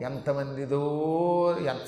[0.00, 0.80] ఎంతమందిదో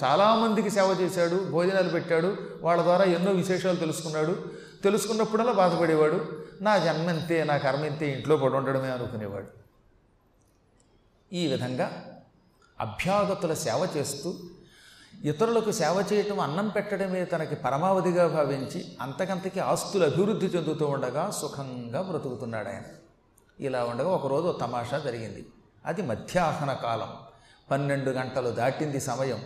[0.05, 4.45] చాలామందికి సేవ చేశాడు భోజనాలు పెట్టాడు వాళ్ళ ద్వారా ఎన్నో విశేషాలు తెలుసుకున్నాడు.
[4.85, 6.45] తెలుసుకున్నప్పుడల్లా బాధపడేవాడు.
[6.61, 9.47] నా జన్మ ఎంతే నా కర్మ ఎంతే ఇంట్లో పడి ఉండడమే అనుకునేవాడు.
[11.33, 12.17] ఈ విధంగా
[12.81, 14.35] అభ్యాగతుల సేవ చేస్తూ
[15.25, 22.69] ఇతరులకు సేవ చేయటం అన్నం పెట్టడమే తనకి పరమావధిగా భావించి అంతకంతకి ఆస్తులు అభివృద్ధి చెందుతూ ఉండగా సుఖంగా బ్రతుకుతున్నాడు
[22.69, 22.83] ఆయన
[23.61, 25.47] ఇలా ఉండగా ఒకరోజు తమాషా జరిగింది.
[25.87, 27.32] అది మధ్యాహ్న కాలం.
[27.73, 29.41] పన్నెండు గంటలు దాటింది సమయం.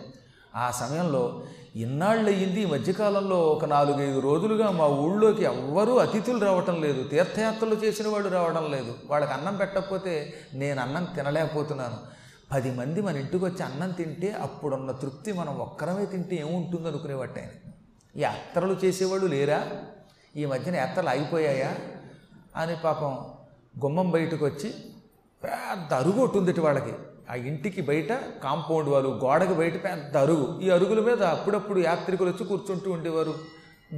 [0.55, 1.43] ఆ సమయంలో
[1.75, 7.07] ఇన్నాళ్ళు అయ్యింది ఈ మధ్యకాలంలో ఒక నాలుగైదు రోజులుగా మా ఊళ్ళోకి ఎవ్వరూ అతిథులు రావటం లేదు.
[7.07, 8.95] తీర్థయాత్రలు చేసిన వాళ్ళు రావడం లేదు.
[9.07, 11.97] వాళ్ళకి అన్నం పెట్టకపోతే నేను అన్నం తినలేకపోతున్నాను.
[12.53, 17.69] పది మంది మన ఇంటికి వచ్చి అన్నం తింటే అప్పుడున్న తృప్తి మనం ఒక్కరమే తింటే ఏముంటుంది అనుకునేవాట ఆయన.
[18.15, 19.67] ఈ యాత్రలు చేసేవాళ్ళు లేరా?
[20.35, 21.75] ఈ మధ్యన యాత్రలు ఆగిపోయాయా?
[22.55, 23.17] అని పాపం
[23.83, 24.73] గుమ్మం బయటకు వచ్చి
[25.43, 26.93] పెద్ద అరుగు ఉంటుంది వాళ్ళకి.
[27.31, 30.59] ఆ ఇంటికి బయట కాంపౌండ్ వాళ్ళు గోడకి బయట పెద్ద అరుగు.
[30.59, 33.35] ఈ అరుగుల మీద అప్పుడప్పుడు యాత్రికులు వచ్చి కూర్చుంటూ ఉండేవారు.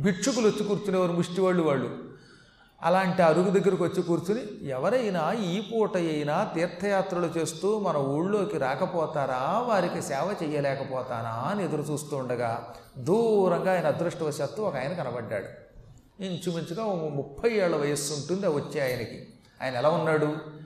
[0.02, 2.09] భిక్షుకులు వచ్చి కూర్చునేవారు ముష్టివాళ్ళు వాళ్ళు.
[2.84, 9.66] అలాంటి అరుగు దగ్గరకు వచ్చి కూర్చుని ఎవరైనా ఈ పూట అయినా తీర్థయాత్రలు చేస్తూ మన ఊళ్ళోకి రాకపోతారా?
[9.68, 11.30] వారికి సేవ చేయలేకపోతానా?
[11.30, 15.46] అని ఎదురు చూస్తూ ఉండగా దూరంగా ఆయన అదృష్టవశాత్తు ఒక ఆయన కనబడ్డాడు.
[16.23, 19.28] ఇంచుమించుగా ముప్పై ఏళ్ళ వయస్సు ఉంటుంది వచ్చే ఆయనకి.
[19.62, 20.59] ఆయన ఎలా ఉన్నాడు?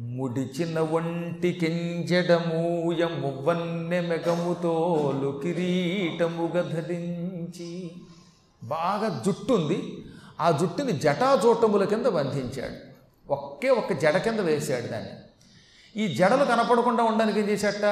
[0.00, 7.90] ముడిచిన ఒంటి కెంజడమూయ మువ్వన్నె మెగముతోలు కిరీటముగ ధరించి
[8.64, 10.04] బాగా జుట్టుంది.
[10.40, 12.94] ఆ జుట్టుని జటాజూటముల కింద బంధించాడు.
[13.32, 15.10] ఒకే ఒక్క జడ కింద వేశాడు దాన్ని.
[15.96, 17.84] ఈ జడలు కనపడకుండా ఉండడానికి ఏం చేశాట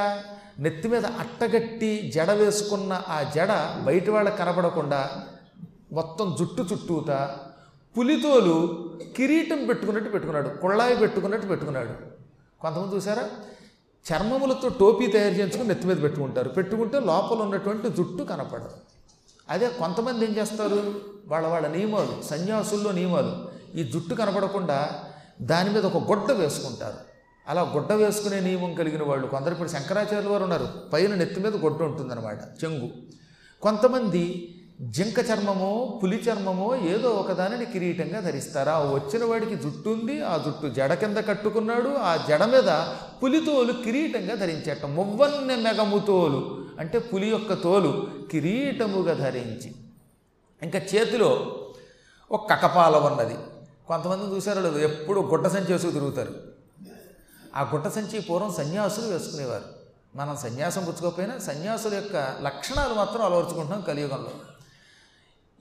[0.58, 5.10] నెత్తి మీద అట్టగట్టి జడ వేసుకున్న ఆ జడ బయట వాళ్ళకి కనపడకుండా
[5.92, 7.38] మొత్తం జుట్టు చుట్టూతా
[7.98, 11.88] పులితోలు కిరీటం పెట్టుకున్నట్టు పెట్టుకున్నాడు కుళ్ళాయి పెట్టుకున్నట్టు పెట్టుకున్నాడు.
[12.60, 13.30] కొంతమంది చూసారా?
[14.12, 16.48] చర్మములతో టోపీ తయారు చేయించుకుని నెత్తి మీద పెట్టుకుంటారు.
[16.48, 18.70] పెట్టుకుంటే లోపల ఉన్నటువంటి జుట్టు కనపడదు.
[19.50, 20.94] అదే కొంతమంది ఏం చేస్తారు?
[21.26, 23.48] వాళ్ళ వాళ్ళ నియమాలు సన్యాసుల్లో నియమాలు.
[23.74, 25.04] ఈ జుట్టు కనపడకుండా
[25.42, 26.96] దాని మీద ఒక గుడ్డ వేసుకుంటారు.
[27.48, 30.68] అలా గుడ్డ వేసుకునే నియమం కలిగిన వాళ్ళు కొందరు ఇప్పుడు శంకరాచార్యుల వారు ఉన్నారు.
[30.92, 32.90] పైన నెత్తి మీద గుడ్డ ఉంటుందన్నమాట చెంగు.
[33.62, 38.70] కొంతమంది జింక చర్మమో పులి చర్మమో ఏదో ఒకదానిని కిరీటంగా ధరిస్తారు?
[38.70, 44.34] ఆ వచ్చిన వాడికి జుట్టు ఉంది ఆ జుట్టు జడ కింద కట్టుకున్నాడు ఆ జడ మీద పులితోలు కిరీటంగా
[44.34, 49.74] ధరించేట మువ్వన్నె మెగముతోలు అంటే పులి యొక్క తోలు కిరీటముగా ధరించి.
[50.62, 51.58] ఇంకా చేతిలో
[52.30, 53.36] ఒక కకపాల ఉన్నది.
[53.86, 56.34] కొంతమంది చూసారో లేదు ఎప్పుడు గుడ్డ సంచి వేసుకు తిరుగుతారు.
[57.56, 59.64] ఆ గుడ్డ సంచి పూర్వం సన్యాసులు వేసుకునేవారు.
[60.16, 64.51] మనం సన్యాసం పుచ్చుకోకపోయినా సన్యాసుల యొక్క లక్షణాలు మాత్రం అలవర్చుకుంటున్నాం కలియుగంలో.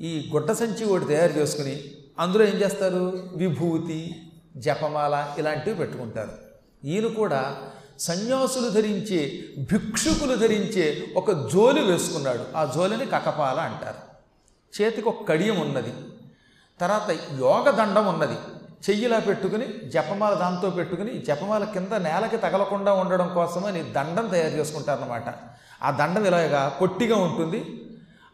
[0.02, 1.84] ఈ గుడ్డ సంచి ఒకటి తయారు చేసుకుని
[2.20, 3.24] అందులో ఏం చేస్తారు?
[3.36, 6.32] విభూతి జపమాల ఇలాంటివి పెట్టుకుంటారు.
[6.86, 7.56] ఈయన కూడా
[8.00, 12.58] సన్యాసులు ధరించే భిక్షుకులు ధరించే ఒక జోలి వేసుకున్నాడు.
[12.58, 14.12] ఆ జోలిని కకపాల అంటారు.
[14.82, 15.94] చేతికి ఒక కడియం ఉన్నది.
[16.80, 18.36] తర్వాత యోగ దండం ఉన్నది.
[18.90, 25.24] చెయ్యిలా పెట్టుకుని జపమాల దాంతో పెట్టుకుని జపమాల కింద నేలకి తగలకుండా ఉండడం కోసమని దండం తయారు చేసుకుంటారనమాట
[25.84, 27.81] ఆ దండం ఇలాగా పొట్టిగా ఉంటుంది.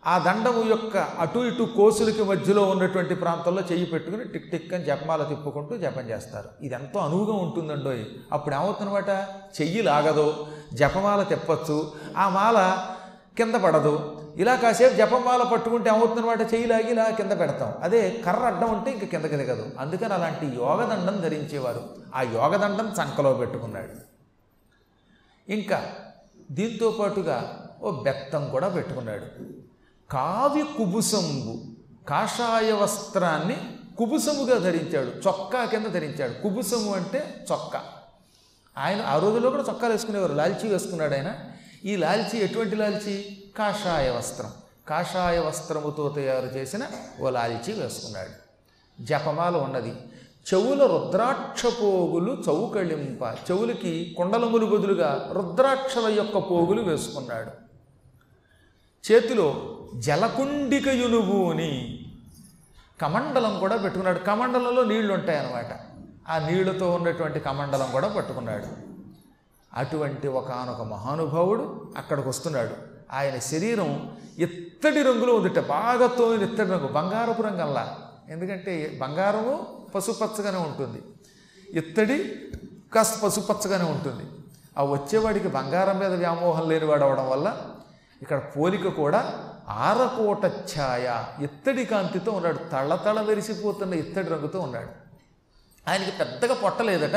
[0.05, 5.23] ఆ దండము యొక్క అటు ఇటు కోసులకి మధ్యలో ఉన్నటువంటి ప్రాంతంలో చెయ్యి పెట్టుకుని టిక్ టిక్ అని జపమాల
[5.23, 6.49] తిప్పుకుంటూ జపం చేస్తారు.
[6.61, 9.09] ఇది ఎంతో అనువుగా ఉంటుందండోయ్ అప్పుడు ఏమవుతుందన్నమాట?
[9.61, 12.87] చెయ్యి లాగదు జపమాల తిప్పచ్చు ఆ మాల
[13.37, 14.23] కింద పడదు.
[14.37, 16.41] ఇలా కాసేపు జపమాల పట్టుకుంటే ఏమవుతుందన్నమాట?
[16.41, 17.73] చెయ్యి లాగి ఇలా కింద పెడతాం.
[17.81, 19.69] అదే కర్ర అడ్డం ఉంటే ఇంక కిందకి దిగదు.
[19.79, 21.89] అందుకని అలాంటి యోగదండం ధరించేవారు.
[22.15, 24.07] ఆ యోగదండం చంకలో పెట్టుకున్నాడు.
[25.51, 25.83] ఇంకా
[26.51, 29.67] దీంతో పాటుగా ఓ బెత్తం కూడా పెట్టుకున్నాడు.
[30.11, 31.55] కావ్య కుబుసంబు
[32.09, 33.57] కాషాయ వస్త్రాన్ని
[33.97, 36.41] కుబుసముగా ధరించాడు చొక్కా కింద ధరించాడు.
[36.41, 37.83] కుబుసము అంటే చొక్కా.
[38.77, 41.35] ఆయన ఆ రోజుల్లో కూడా చొక్కాలు వేసుకునేవారు లాల్చీ వేసుకున్నాడు ఆయన.
[41.85, 43.43] ఈ లాల్చీ ఎటువంటి లాల్చీ?
[43.57, 44.51] కాషాయ వస్త్రం.
[44.87, 46.87] కాషాయ వస్త్రముతో తయారు చేసిన
[47.21, 48.47] ఓ లాల్చీ వేసుకున్నాడు.
[49.03, 49.93] జపమాల ఉన్నది.
[50.53, 57.67] చెవుల రుద్రాక్ష పోగులు చౌకళింప చెవులకి కుండలములు బదులుగా రుద్రాక్షల యొక్క పోగులు వేసుకున్నాడు.
[59.11, 61.99] చేతిలో జలకుండిక అని
[63.01, 64.19] కమండలం కూడా పెట్టుకున్నాడు.
[64.19, 65.79] కమండలంలో నీళ్ళు ఉంటాయన్నమాట.
[66.29, 68.65] ఆ నీళ్ళతో ఉన్నటువంటి కమండలం కూడా పట్టుకున్నాడు.
[69.73, 72.75] అటువంటి ఒకనొక మహానుభావుడు అక్కడికి వస్తున్నాడు
[73.11, 75.59] ఆయన శరీరం ఇత్తడి రంగులో ఉందిట.
[75.59, 76.87] బాగా తోమిన ఇత్తడి రంగు.
[76.87, 77.97] బంగారపు రంగంలా.
[78.29, 81.01] ఎందుకంటే బంగారము పసుపచ్చగానే ఉంటుంది.
[81.69, 82.35] ఇత్తడి
[82.95, 84.23] కాస్త పసుపచ్చగానే ఉంటుంది.
[84.77, 87.57] ఆ వచ్చేవాడికి బంగారం మీద వ్యామోహం లేనివాడు అవడం వల్ల
[88.21, 92.57] ఇక్కడ పోలిక కూడా ఆరకోట ఛాయ ఇత్తడి కాంతితో ఉన్నాడు.
[92.57, 94.87] తళతళ మెరిసిపోతున్న ఇత్తడి రంగుతో ఉన్నాడు.
[95.89, 97.15] ఆయనకి పెద్దగా పొట్టలేదట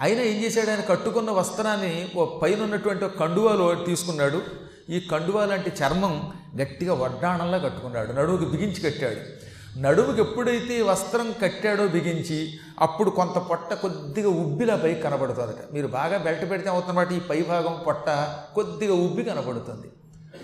[0.00, 0.70] అయినా ఏం చేశాడు?
[0.70, 4.42] ఆయన కట్టుకున్న వస్త్రాన్ని ఓ పైన ఉన్నటువంటి కండువాలో తీసుకున్నాడు.
[4.90, 8.12] ఈ కండువా లాంటి చర్మం గట్టిగా వడ్డాణంలా కట్టుకున్నాడు.
[8.12, 9.52] నడుముకి బిగించి కట్టాడు.
[9.78, 15.72] నడుముకి ఎప్పుడైతే ఈ వస్త్రం కట్టాడో బిగించి అప్పుడు కొంత పొట్ట కొద్దిగా ఉబ్బిలా పై కనబడుతుందట.
[15.72, 18.10] మీరు బాగా బెల్ట్ పెడితే అవుతున్నమాట ఈ పై భాగం పొట్ట
[18.54, 19.90] కొద్దిగా ఉబ్బి కనబడుతుంది.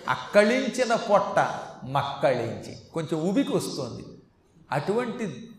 [0.09, 2.77] అక్కళించిన పొట్ట మక్కళించి.
[2.95, 4.05] కొంచెం ఉబికి వస్తుంది.
[4.73, 5.51] అటువంటి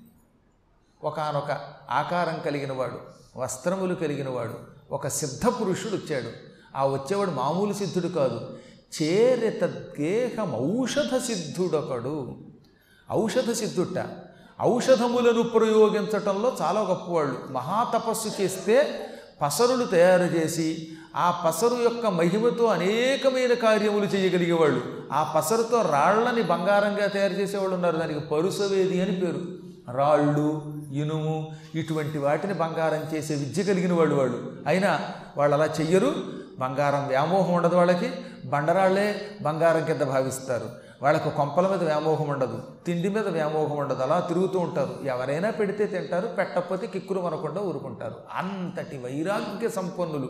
[1.03, 1.51] ఒకనొక
[1.89, 3.00] ఆకారం కలిగిన వాడు
[3.38, 4.53] వస్త్రములు కలిగిన వాడు
[4.91, 6.30] ఒక సిద్ధ పురుషుడు వచ్చాడు.
[6.75, 8.57] ఆ వచ్చేవాడు మామూలు సిద్ధుడు కాదు.
[9.01, 9.63] చేరిత
[10.00, 12.38] దేహం ఔషధ సిద్ధుడొకడు.
[13.12, 14.06] ఔషధ సిద్ధుట.
[14.62, 17.47] ఔషధములను ప్రయోగించటంలో చాలా గొప్పవాళ్ళు.
[17.51, 19.06] మహాతపస్సు చేస్తే
[19.41, 24.81] పసరులు తయారు చేసి ఆ పసరు యొక్క మహిమతో అనేకమైన కార్యములు చేయగలిగేవాళ్ళు.
[25.12, 27.97] ఆ పసరుతో రాళ్ళని బంగారంగా తయారు చేసేవాళ్ళు ఉన్నారు.
[27.97, 29.41] దానికి పరుసవేది అని పేరు.
[29.97, 34.51] రాళ్ళు ఇనుము ఇటువంటి వాటిని బంగారం చేసే విద్య కలిగిన వాళ్ళు వాళ్ళు.
[34.68, 35.00] అయినా
[35.38, 36.15] వాళ్ళు అలా చెయ్యరు.
[36.59, 38.09] బంగారం వ్యామోహం ఉండదు వాళ్ళకి.
[38.45, 40.88] బండరాళ్ళే బంగారం కింద భావిస్తారు.
[41.01, 44.96] వాళ్ళకు కొంపల మీద వ్యామోహం ఉండదు తిండి మీద వ్యామోహం ఉండదు అలా తిరుగుతూ ఉంటారు.
[45.06, 48.16] ఎవరైనా పెడితే తింటారు పెట్టకపోతే కిక్కురు మనకుండా ఊరుకుంటారు.
[48.34, 50.30] అంతటి వైరాగ్య సంపన్నులు.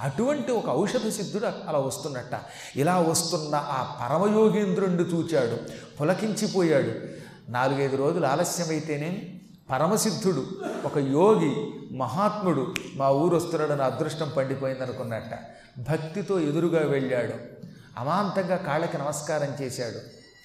[0.00, 2.40] అటువంటి ఒక ఔషధ సిద్ధుడు అలా వస్తున్నట్ట.
[2.76, 5.56] ఇలా వస్తున్న ఆ పరమయోగేంద్రుణ్ణి చూచాడు.
[6.00, 6.92] పులకించిపోయాడు.
[7.50, 9.40] నాలుగైదు రోజులు ఆలస్యమైతేనే
[9.70, 10.46] పరమసిద్ధుడు
[10.84, 15.38] ఒక యోగి మహాత్ముడు మా ఊరు వస్తున్నాడు నా అదృష్టం పండిపోయిందనుకున్నట్ట.
[15.90, 17.59] భక్తితో ఎదురుగా వెళ్ళాడు.
[18.00, 19.96] అమాంతంగా కాళ్ళకి నమస్కారం చేశాడు.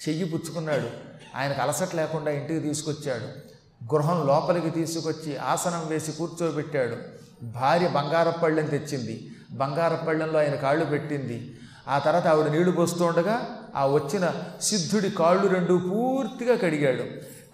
[0.08, 0.90] చెయ్యి పుచ్చుకున్నాడు.
[1.36, 3.56] ఆయనకు అలసట లేకుండా ఇంటికి తీసుకొచ్చాడు.
[3.94, 6.96] గృహం లోపలికి తీసుకొచ్చి ఆసనం వేసి కూర్చోబెట్టాడు.
[7.42, 9.30] భార్య బంగారప్పళ్ళెం తెచ్చింది.
[9.50, 11.56] బంగారపు పళ్ళెంలో ఆయన కాళ్ళు పెట్టింది.
[11.88, 17.04] ఆ తర్వాత ఆవిడ నీళ్ళు పోస్తూ ఉండగా ఆ వచ్చిన సిద్ధుడి కాళ్ళు రెండు పూర్తిగా కడిగాడు.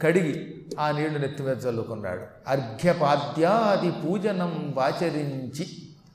[0.02, 2.22] కడిగి ఆ నీళ్ళు నెత్తి మీద చల్లుకున్నాడు.
[2.48, 5.68] అర్ఘ్యపాద్యాది పూజనం వాచరించి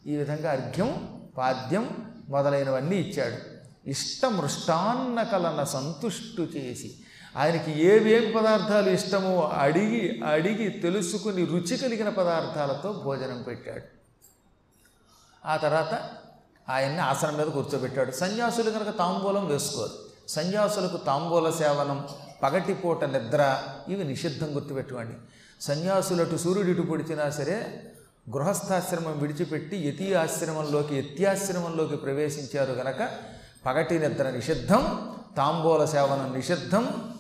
[0.08, 1.98] ఈ విధంగా అర్ఘ్యం పాద్యం
[2.30, 3.57] మొదలైనవన్నీ ఇచ్చాడు.
[3.88, 6.96] ఇష్టమృష్టాన్న కలన సంతుష్టు చేసి
[7.38, 13.84] ఆయనకి ఏవేం పదార్థాలు ఇష్టమో అడిగి అడిగి తెలుసుకుని రుచి కలిగిన పదార్థాలతో భోజనం పెట్టాడు.
[15.48, 16.10] ఆ తర్వాత
[16.70, 18.12] ఆయన్ని ఆసనం మీద కూర్చోబెట్టాడు.
[18.12, 19.92] సన్యాసులు కనుక తాంబూలం వేసుకోరు.
[20.28, 22.08] సన్యాసులకు తాంబూల సేవనం
[22.44, 25.14] పగటిపూట నిద్ర ఇవి నిషిద్ధం గుర్తుపెట్టుకోండి.
[25.62, 27.84] సన్యాసులు అటు సూర్యుడు ఇటు పొడిచినా సరే
[28.30, 33.10] గృహస్థాశ్రమం విడిచిపెట్టి యతి ఆశ్రమంలోకి యత్యాశ్రమంలోకి ప్రవేశించారు గనక
[33.68, 37.14] పగటి నిద్ర నిషిద్ధం తాంబూల సేవనం నిషిద్ధం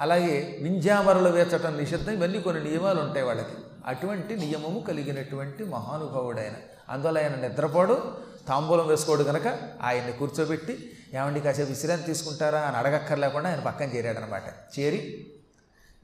[0.00, 3.52] అలాగే వింజామరలు వేచటం నిషిద్ధం ఇవన్నీ కొన్ని నియమాలు ఉంటాయి వాళ్ళకి.
[3.86, 6.52] అటువంటి నియమము కలిగినటువంటి మహానుభావుడైన.
[6.88, 8.02] అందువల్ల ఆయన నిద్రపోడు
[8.48, 9.46] తాంబూలం వేసుకోడు కనుక
[9.82, 12.60] ఆయన్ని కూర్చోబెట్టి ఏమండి కాసేపు విశ్రాంతి తీసుకుంటారా?
[12.60, 14.42] అని అడగక్కర్లేకుండా ఆయన పక్కన చేరాడనమాట.
[14.78, 15.26] చేరి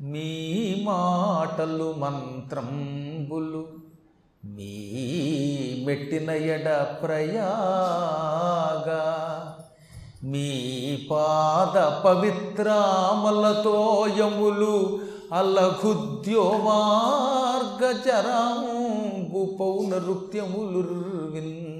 [0.01, 3.69] మీ మాటలు మంత్రంబులు
[4.45, 6.69] మీ మెట్టిన ఎడ
[7.03, 7.65] ప్రయాగా
[10.25, 15.01] మీ పాద పవిత్రామలతో యములు
[15.33, 17.93] అలఘుద్యో మార్గ
[19.61, 21.79] పౌనరుక్త్యములు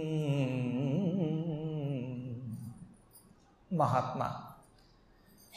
[3.75, 4.33] మహాత్మా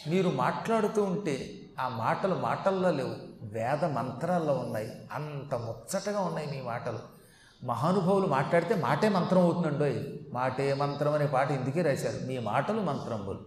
[0.07, 3.15] మీరు మాట్లాడుతూ ఉంటే ఆ మాటలు మాటల్లో లేవు.
[3.43, 4.91] వేద మంత్రాల్లో ఉన్నాయి.
[5.11, 7.20] అంత ముచ్చటగా ఉన్నాయి మీ మాటలు.
[7.63, 10.03] మహానుభావులు మాట్లాడితే మాటే మంత్రం అవుతుందండోయ్
[10.33, 12.27] మాటే మంత్రం అనే పాట ఇందుకే రాశారు.
[12.27, 13.39] మీ మాటలు మంత్రంబులు.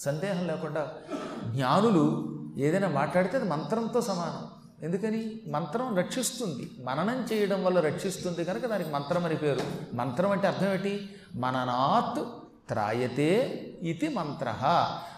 [0.00, 0.90] సందేహం లేకుండా
[1.44, 4.48] జ్ఞానులు ఏదైనా మాట్లాడితే అది మంత్రంతో సమానం.
[4.82, 5.40] ఎందుకని?
[5.48, 6.70] మంత్రం రక్షిస్తుంది.
[6.84, 9.60] మననం చేయడం వల్ల రక్షిస్తుంది కనుక దానికి మంత్రం అని పేరు.
[9.94, 12.24] మంత్రం అంటే అర్థం ఏంటి మననాత్
[12.68, 14.54] త్రాయతే ఇది మంత్ర.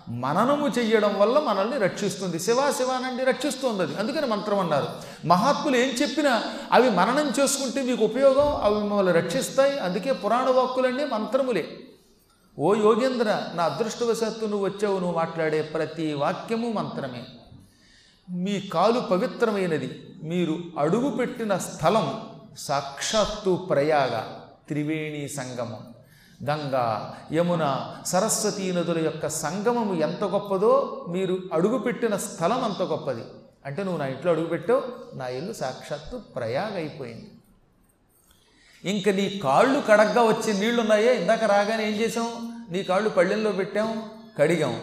[0.09, 2.39] మననము చెయ్యడం వల్ల మనల్ని రక్షిస్తుంది.
[2.39, 3.97] శివా శివానండి రక్షిస్తుంది అది.
[3.97, 4.87] అందుకని మంత్రం అన్నారు.
[5.27, 6.43] మహాత్ములు ఏం చెప్పినా
[6.73, 9.79] అవి మననం చేసుకుంటే మీకు ఉపయోగం అవి మిమ్మల్ని రక్షిస్తాయి.
[9.79, 11.69] అందుకే పురాణ వాక్కులన్నీ మంత్రములే.
[12.59, 17.25] ఓ యోగేంద్ర నా అదృష్టవశాత్తు నువ్వు వచ్చావు నువ్వు మాట్లాడే ప్రతి వాక్యము మంత్రమే.
[18.31, 20.07] మీ కాలు పవిత్రమైనది.
[20.23, 22.21] మీరు అడుగు పెట్టిన స్థలం
[22.59, 24.23] సాక్షాత్తు ప్రయాగ
[24.69, 25.94] త్రివేణి సంగమం.
[26.49, 27.65] గంగా యమున
[28.07, 33.25] సరస్వతీ నదుల యొక్క సంగమము ఎంత గొప్పదో మీరు అడుగుపెట్టిన స్థలం అంత గొప్పది.
[33.67, 34.83] అంటే నువ్వు నా ఇంట్లో అడుగుపెట్టావు
[35.17, 37.31] నా ఇల్లు సాక్షాత్తు ప్రయాగ అయిపోయింది
[38.85, 42.29] ఇంక నీ కాళ్ళు కడగ్గా వచ్చే నీళ్ళున్నాయే ఇందాక రాగానే ఏం చేసాం
[42.71, 44.03] నీ కాళ్ళు పళ్ళెంలో పెట్టాం
[44.39, 44.83] కడిగాం.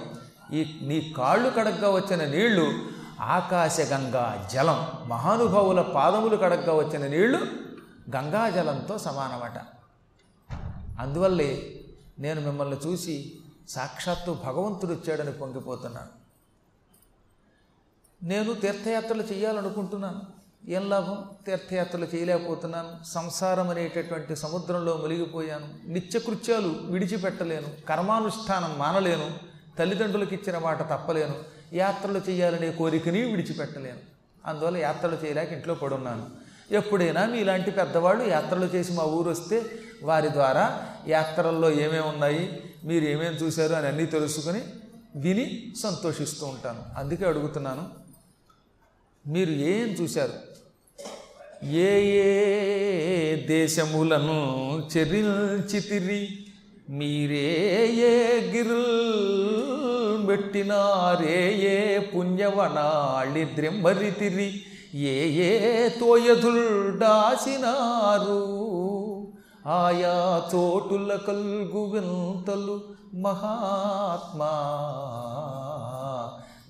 [0.54, 2.66] ఈ నీ కాళ్ళు కడగ్గా వచ్చిన నీళ్ళు
[3.22, 7.40] ఆకాశగంగా జలం మహానుభావుల పాదములు కడగ్గా వచ్చిన నీళ్ళు
[8.16, 9.58] గంగా జలంతో సమానమట.
[11.02, 11.80] అందువల్లే
[12.20, 13.40] నేను మిమ్మల్ని చూసి
[13.70, 16.22] సాక్షాత్తు భగవంతుడు వచ్చాడని పొంగిపోతున్నాను.
[18.26, 20.22] నేను తీర్థయాత్రలు చేయాలనుకుంటున్నాను
[20.68, 21.24] ఏం లాభం?
[21.46, 23.04] తీర్థయాత్రలు చేయలేకపోతున్నాను.
[23.04, 25.68] సంసారం అనేటటువంటి సముద్రంలో మునిగిపోయాను.
[25.88, 27.86] నిత్యకృత్యాలు విడిచిపెట్టలేను.
[27.90, 29.32] కర్మానుష్ఠానం మానలేను.
[29.80, 31.36] తల్లిదండ్రులకు ఇచ్చిన మాట తప్పలేను.
[31.74, 34.00] యాత్రలు చేయాలనే కోరికని విడిచిపెట్టలేను.
[34.46, 36.30] అందువల్ల యాత్రలు చేయలేక ఇంట్లో పడున్నాను.
[36.72, 43.36] ఎప్పుడైనా మీలాంటి పెద్దవాళ్ళు యాత్రలు చేసి మా ఊరు వస్తే వారి ద్వారా యాత్రల్లో ఏమేమి ఉన్నాయి మీరు ఏమేమి
[43.36, 44.62] చూశారు అని అన్నీ తెలుసుకుని
[45.16, 46.84] విని సంతోషిస్తూ ఉంటాను.
[46.98, 47.84] అందుకే అడుగుతున్నాను
[49.28, 50.52] మీరు ఏం చూశారు?
[51.66, 54.38] ఏ ఏ దేశములను
[54.98, 56.46] చెరిల్చితిరి
[56.90, 64.62] మీరే ఏ గిరుల్ పెట్టినారే ఏ పుణ్యవనాళి ద్రెమ్మరితిరి
[64.96, 67.02] ఏ ఏ తోయధుల్డాసినారు
[69.68, 72.82] ఆయా చోటుల కల్గు వింతలు
[73.14, 74.52] మహాత్మా.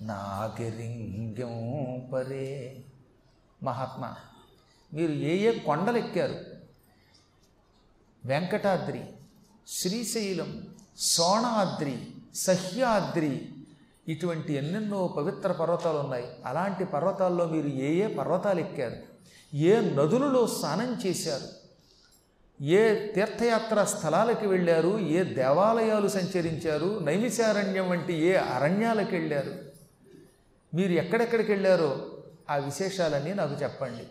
[0.02, 1.56] నాగరింగం
[2.14, 2.84] పరే.
[3.62, 4.14] మహాత్మా
[4.92, 6.34] మీరు ఏ ఏ కొండలు ఎక్కారు
[8.24, 9.04] వెంకటాద్రి
[9.68, 10.66] శ్రీశైలం
[10.98, 13.48] సోణాద్రి సహ్యాద్రి
[14.08, 16.24] ఇటువంటి ఎన్నెన్నో పవిత్ర పర్వతాలు ఉన్నాయి.
[16.46, 18.96] అలాంటి పర్వతాల్లో మీరు ఏ ఏ పర్వతాలు ఎక్కారు
[19.56, 21.61] ఏ నదులలో స్నానం చేశారు?
[22.62, 29.54] ఏ తీర్థయాత్ర స్థలాలకు వెళ్ళారు ఏ దేవాలయాలు సంచరించారు నైమిషారణ్యం వంటి ఏ అరణ్యాలకు వెళ్ళారు
[30.74, 32.06] మీరు ఎక్కడెక్కడికి వెళ్ళారో
[32.50, 34.02] ఆ విశేషాలన్నీ నాకు చెప్పండి.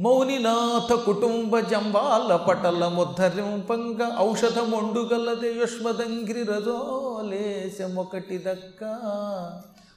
[0.00, 8.84] మౌనినాథ కుటుంబ జంబాల పటల ముద్ధరింపంగ ఔషధమొండుగలదే యుష్మదంగ్రి రజోలేశమొకటి దక్క.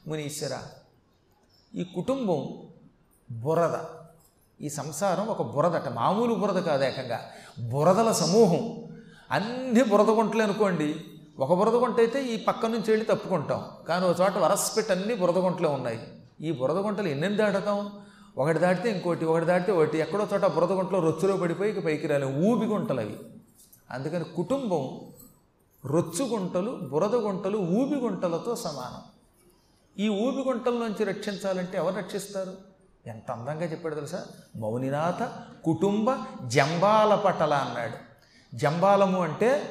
[0.07, 0.59] మునీశ్వర
[1.75, 2.57] ఈ కుటుంబం
[3.31, 4.02] బురద.
[4.63, 7.19] ఈ సంసారం ఒక బురదట మామూలు బురద కాదు ఏకంగా.
[7.59, 8.83] బురదల సమూహం.
[9.31, 10.95] అన్ని బురద గుంటలు అనుకోండి.
[11.39, 13.63] ఒక బురద గుంట అయితే ఈ పక్క నుంచి వెళ్ళి తప్పుకుంటాం.
[13.87, 15.99] కానీ ఒక చోట వరసపెట్టి అన్ని బురద గుంటలే ఉన్నాయి.
[16.41, 17.91] ఈ బురద గుంటలు ఎన్నెన్ని దాటతాం?
[18.37, 19.97] ఒకటి దాటితే ఇంకోటి ఒకటి దాటితే ఒకటి.
[19.97, 23.19] ఎక్కడో చోట బురద గుంటలో రొచ్చులో పడిపోయి ఇక పైకి రాలేము ఊబి గుంటలు అవి.
[23.91, 24.99] అందుకని కుటుంబం
[25.85, 29.01] రొచ్చు గుంటలు బురద గుంటలు ఊబి గుంటలతో సమానం.
[29.99, 32.72] ఈ ఊబి గుంటల నుంచి రక్షించాలంటే ఎవరు రక్షిస్తారు?
[33.07, 34.25] ఎంత అందంగా చెప్పాడు తెలుసా?
[34.55, 35.29] మౌనినాథ
[35.63, 36.17] కుటుంబ
[36.47, 38.13] జంబాల పటల అన్నాడు.
[38.55, 39.69] జంబాలము అంటే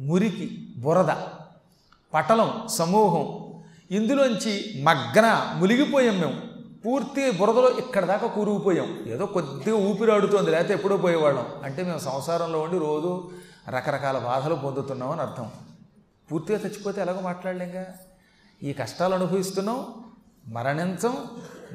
[0.00, 1.08] మురికి బురద
[2.14, 3.54] పటలం సమూహం.
[3.90, 6.40] ఇందులోంచి మగ్న మునిగిపోయాం మేము.
[6.86, 9.04] పూర్తి బురదలో ఇక్కడ దాకా కూరుకుపోయాం.
[9.06, 11.46] ఏదో కొద్దిగా ఊపిరాడుతోంది లేకపోతే ఎప్పుడో పోయేవాళ్ళం.
[11.64, 13.30] అంటే మేము సంసారంలో ఉండి రోజు
[13.68, 15.50] రకరకాల బాధలు పొందుతున్నామని అర్థం.
[16.32, 17.86] పూర్తిగా చచ్చిపోతే ఎలాగో మాట్లాడలేంగా?
[18.62, 19.86] ఈ కష్టాలు అనుభవిస్తున్నాం.
[20.46, 21.24] మరణించం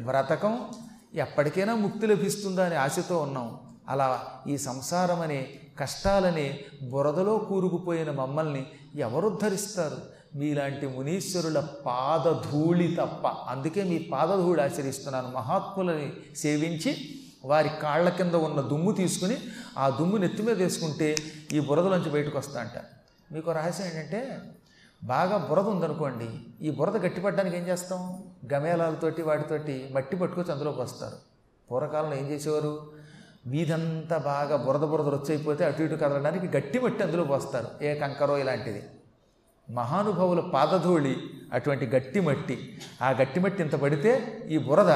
[0.05, 0.69] బ్రతకం
[1.13, 3.59] ఎప్పటికైనా ముక్తి లభిస్తుందా అని ఆశతో ఉన్నాం.
[3.89, 5.49] అలా ఈ సంసారం అనే
[5.79, 9.97] కష్టాలని బురదలో కూరుకుపోయిన మమ్మల్ని ఎవరు ధరిస్తారు?
[10.35, 13.27] మీలాంటి మునీశ్వరుల పాదధూళి తప్ప.
[13.27, 15.31] అందుకే మీ పాదధూళి ఆచరిస్తున్నాను.
[15.31, 16.97] మహాత్ములని సేవించి
[17.45, 19.37] వారి కాళ్ళ కింద ఉన్న దుమ్ము తీసుకుని
[19.77, 21.15] ఆ దుమ్ము నెత్తి మీద వేసుకుంటే
[21.51, 22.81] ఈ బురదలోంచి బయటకు వస్తా అంట.
[23.31, 24.37] మీకు రహస్యం ఏంటంటే
[25.03, 26.29] బాగా బురద ఉందనుకోండి
[26.61, 28.23] ఈ బురద గట్టిపడడానికి ఏం చేస్తాం?
[28.53, 31.15] గమేళాలతోటి వాటితోటి మట్టి పట్టుకొచ్చి అందులోకి వస్తారు
[31.71, 32.91] పూర్వకాలంలో ఏం చేసేవారు?
[33.47, 37.83] వీధంతా బాగా బురద బురద రొచ్చైపోతే అటు ఇటు కదలడానికి గట్టి మట్టి అందులో పోస్తారు.
[37.83, 38.83] ఏ కంకరో ఇలాంటిది.
[39.71, 41.17] మహానుభావుల పాదధూళి
[41.53, 42.81] అటువంటి గట్టి మట్టి.
[43.01, 44.89] ఆ గట్టి మట్టి ఇంత పడితే ఈ బురద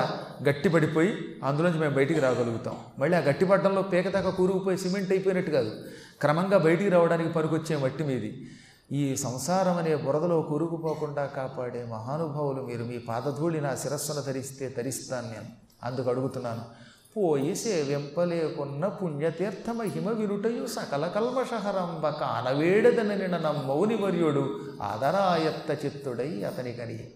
[0.49, 2.75] గట్టి పడిపోయి అందులోంచి మేము బయటికి రాగలుగుతాం.
[2.99, 5.83] మళ్ళీ ఆ గట్టి పడ్డంలో పేకదాకా కూరుకుపోయి సిమెంట్ అయిపోయినట్టు కాదు.
[6.21, 8.47] క్రమంగా బయటికి రావడానికి పనికొచ్చే మట్టి మీది.
[8.91, 12.83] ఈ సంసారం అనే బురదలో కూరుకుపోకుండా కాపాడే మహానుభావులు మీరు.
[12.83, 15.45] మీ పాదధూళి నా శిరస్సును ధరిస్తే ధరిస్తాను నేను.
[15.83, 16.61] అందుకు అడుగుతున్నాను.
[17.17, 27.11] పోయి సేవింపలేకున్న పుణ్యతీర్థ మహిమ వినుటయు సకల కల్మషహరంబ కానవేడదని నమ్మౌని వర్యుడు ఆదరాయత్త చిత్తుడై అతని కని.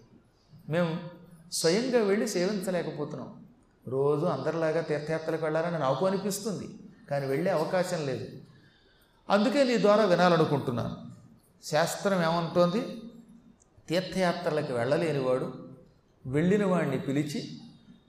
[0.70, 0.98] మేము
[1.52, 3.46] స్వయంగా వెళ్ళి సేవించలేకపోతున్నాం.
[3.88, 6.80] రోజు అందరిలాగా తీర్థయాత్రలకు వెళ్ళాలని నాకు అనిపిస్తుంది
[7.12, 8.26] కానీ వెళ్ళే అవకాశం లేదు.
[9.30, 11.07] అందుకే నీ ద్వారా వినాలనుకుంటున్నాను.
[11.64, 13.02] శాస్త్రం ఏమంటోంది?
[13.90, 15.54] తీర్థయాత్రలకు వెళ్ళలేనివాడు
[16.26, 17.50] వెళ్ళిన వాడిని పిలిచి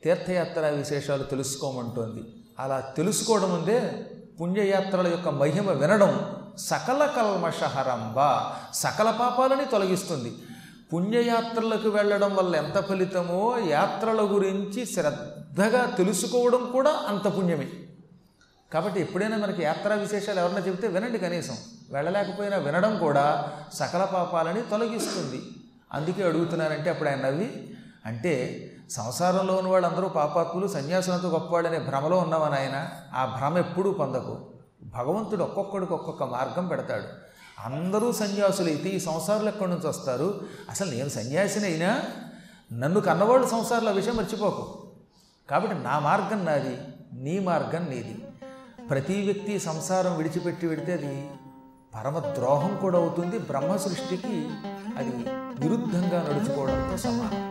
[0.02, 2.22] తీర్థయాత్ర విశేషాలు తెలుసుకోమంటోంది.
[2.58, 4.06] అలా తెలుసుకోవడం ముందే
[4.40, 10.34] పుణ్యయాత్రల యొక్క మహిమ వినడం సకల కల్మషహరంబ సకల పాపాలని తొలగిస్తుంది.
[10.94, 17.68] పుణ్యయాత్రలకు వెళ్ళడం వల్ల ఎంత ఫలితమో యాత్రల గురించి శ్రద్ధగా తెలుసుకోవడం కూడా అంత పుణ్యమే.
[18.72, 21.56] కాబట్టి ఎప్పుడైనా మనకి యాత్రా విశేషాలు ఎవరైనా చెబితే వినండి కనీసం.
[21.92, 25.42] వెళ్ళలేకపోయినా వినడం కూడా సకల పాపాలని తొలగిస్తుంది.
[25.92, 32.88] అందుకే అడుగుతున్నానంటే అప్పుడు ఆయన నవ్వి అంటే సంసారంలో ఉన్న వాళ్ళందరూ పాపాత్ములు సన్యాసులతో గొప్పవాళ్ళనే భ్రమలో ఉన్నవని ఆయన
[33.14, 34.46] ఆ భ్రమ ఎప్పుడూ పొందకు.
[34.82, 37.04] భగవంతుడు ఒక్కొక్కడికి ఒక్కొక్క మార్గం పెడతాడు.
[37.64, 40.40] అందరూ సన్యాసులైతే ఈ సంసారాలు ఎక్కడి నుంచి వస్తారు?
[40.70, 42.02] అసలు నేను సన్యాసిని అయినా
[42.72, 44.90] నన్ను కన్నవాళ్ళు సంసారాల విషయం మర్చిపోకు.
[45.50, 46.78] కాబట్టి నా మార్గం నాది
[47.12, 48.24] నీ మార్గం నీది.
[48.90, 51.30] ప్రతి వ్యక్తి సంసారం విడిచిపెట్టి వెడితే అది
[51.94, 53.38] పరమ ద్రోహం కూడా అవుతుంది.
[53.38, 54.36] బ్రహ్మ సృష్టికి
[54.98, 55.12] అది
[55.60, 57.42] విరుద్ధంగా నడుచుకోవడంతో సమానం.